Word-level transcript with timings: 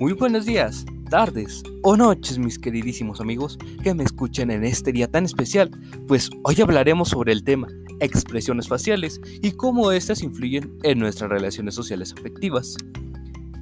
Muy 0.00 0.12
buenos 0.12 0.44
días, 0.44 0.84
tardes 1.08 1.62
o 1.82 1.96
noches 1.96 2.36
mis 2.36 2.58
queridísimos 2.58 3.20
amigos 3.20 3.56
que 3.84 3.94
me 3.94 4.02
escuchen 4.02 4.50
en 4.50 4.64
este 4.64 4.90
día 4.90 5.08
tan 5.08 5.24
especial, 5.24 5.70
pues 6.08 6.30
hoy 6.42 6.60
hablaremos 6.60 7.10
sobre 7.10 7.32
el 7.32 7.44
tema 7.44 7.68
expresiones 8.00 8.66
faciales 8.66 9.20
y 9.40 9.52
cómo 9.52 9.92
éstas 9.92 10.24
influyen 10.24 10.76
en 10.82 10.98
nuestras 10.98 11.30
relaciones 11.30 11.76
sociales 11.76 12.12
afectivas. 12.18 12.76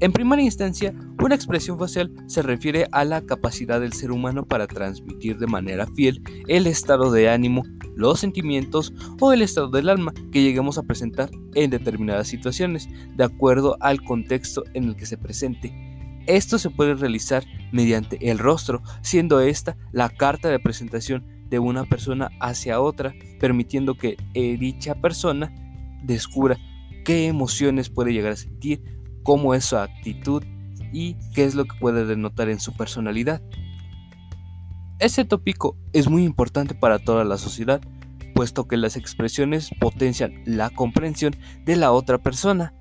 En 0.00 0.12
primera 0.12 0.40
instancia, 0.40 0.94
una 1.22 1.34
expresión 1.34 1.78
facial 1.78 2.10
se 2.26 2.40
refiere 2.40 2.88
a 2.90 3.04
la 3.04 3.20
capacidad 3.20 3.78
del 3.78 3.92
ser 3.92 4.10
humano 4.10 4.46
para 4.46 4.66
transmitir 4.66 5.36
de 5.36 5.46
manera 5.46 5.86
fiel 5.86 6.22
el 6.48 6.66
estado 6.66 7.12
de 7.12 7.28
ánimo, 7.28 7.64
los 7.94 8.20
sentimientos 8.20 8.94
o 9.20 9.34
el 9.34 9.42
estado 9.42 9.68
del 9.68 9.90
alma 9.90 10.14
que 10.32 10.42
lleguemos 10.42 10.78
a 10.78 10.84
presentar 10.84 11.30
en 11.54 11.70
determinadas 11.70 12.28
situaciones, 12.28 12.88
de 13.14 13.24
acuerdo 13.24 13.76
al 13.80 14.02
contexto 14.02 14.64
en 14.72 14.84
el 14.84 14.96
que 14.96 15.04
se 15.04 15.18
presente. 15.18 15.93
Esto 16.26 16.58
se 16.58 16.70
puede 16.70 16.94
realizar 16.94 17.44
mediante 17.72 18.30
el 18.30 18.38
rostro, 18.38 18.82
siendo 19.02 19.40
esta 19.40 19.76
la 19.92 20.08
carta 20.08 20.48
de 20.48 20.58
presentación 20.58 21.26
de 21.48 21.58
una 21.58 21.84
persona 21.84 22.30
hacia 22.40 22.80
otra, 22.80 23.14
permitiendo 23.40 23.94
que 23.94 24.16
eh, 24.32 24.56
dicha 24.58 24.94
persona 24.94 25.52
descubra 26.02 26.58
qué 27.04 27.26
emociones 27.26 27.90
puede 27.90 28.12
llegar 28.12 28.32
a 28.32 28.36
sentir, 28.36 28.82
cómo 29.22 29.54
es 29.54 29.64
su 29.64 29.76
actitud 29.76 30.42
y 30.92 31.16
qué 31.34 31.44
es 31.44 31.54
lo 31.54 31.64
que 31.66 31.78
puede 31.78 32.06
denotar 32.06 32.48
en 32.48 32.60
su 32.60 32.72
personalidad. 32.74 33.42
Este 35.00 35.24
tópico 35.24 35.76
es 35.92 36.08
muy 36.08 36.24
importante 36.24 36.74
para 36.74 36.98
toda 36.98 37.24
la 37.24 37.36
sociedad, 37.36 37.80
puesto 38.34 38.66
que 38.66 38.76
las 38.76 38.96
expresiones 38.96 39.70
potencian 39.80 40.42
la 40.46 40.70
comprensión 40.70 41.36
de 41.64 41.76
la 41.76 41.92
otra 41.92 42.18
persona, 42.22 42.74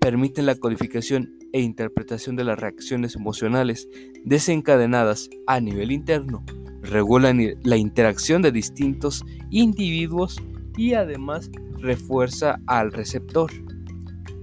permiten 0.00 0.46
la 0.46 0.56
codificación 0.56 1.41
e 1.52 1.60
interpretación 1.60 2.36
de 2.36 2.44
las 2.44 2.58
reacciones 2.58 3.16
emocionales 3.16 3.88
desencadenadas 4.24 5.30
a 5.46 5.60
nivel 5.60 5.92
interno, 5.92 6.44
regulan 6.82 7.40
la 7.62 7.76
interacción 7.76 8.42
de 8.42 8.52
distintos 8.52 9.24
individuos 9.50 10.42
y 10.76 10.94
además 10.94 11.50
refuerza 11.78 12.60
al 12.66 12.92
receptor. 12.92 13.50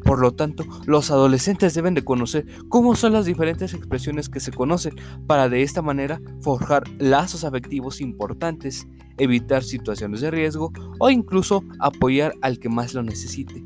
Por 0.03 0.21
lo 0.21 0.31
tanto, 0.31 0.65
los 0.87 1.11
adolescentes 1.11 1.73
deben 1.73 1.93
de 1.93 2.03
conocer 2.03 2.45
cómo 2.67 2.95
son 2.95 3.13
las 3.13 3.25
diferentes 3.25 3.73
expresiones 3.73 4.29
que 4.29 4.39
se 4.39 4.51
conocen 4.51 4.95
para 5.27 5.49
de 5.49 5.61
esta 5.61 5.81
manera 5.81 6.19
forjar 6.41 6.83
lazos 6.97 7.43
afectivos 7.43 8.01
importantes, 8.01 8.87
evitar 9.17 9.63
situaciones 9.63 10.21
de 10.21 10.31
riesgo 10.31 10.71
o 10.97 11.09
incluso 11.11 11.63
apoyar 11.79 12.33
al 12.41 12.59
que 12.59 12.69
más 12.69 12.93
lo 12.93 13.03
necesite. 13.03 13.63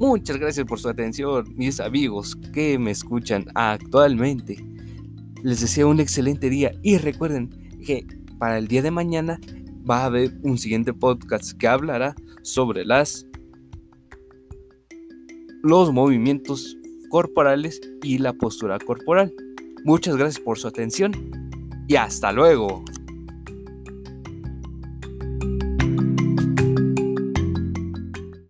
Muchas 0.00 0.38
gracias 0.38 0.64
por 0.64 0.80
su 0.80 0.88
atención, 0.88 1.44
mis 1.56 1.78
amigos 1.78 2.34
que 2.54 2.78
me 2.78 2.90
escuchan 2.90 3.44
actualmente. 3.54 4.56
Les 5.42 5.60
deseo 5.60 5.90
un 5.90 6.00
excelente 6.00 6.48
día 6.48 6.72
y 6.82 6.96
recuerden 6.96 7.50
que 7.84 8.06
para 8.38 8.56
el 8.56 8.66
día 8.66 8.80
de 8.80 8.90
mañana 8.90 9.38
va 9.88 10.00
a 10.00 10.06
haber 10.06 10.32
un 10.42 10.56
siguiente 10.56 10.94
podcast 10.94 11.52
que 11.52 11.68
hablará 11.68 12.14
sobre 12.40 12.86
las 12.86 13.26
los 15.62 15.92
movimientos 15.92 16.78
corporales 17.10 17.78
y 18.02 18.16
la 18.16 18.32
postura 18.32 18.78
corporal. 18.78 19.34
Muchas 19.84 20.16
gracias 20.16 20.42
por 20.42 20.58
su 20.58 20.66
atención 20.66 21.12
y 21.88 21.96
hasta 21.96 22.32
luego. 22.32 22.82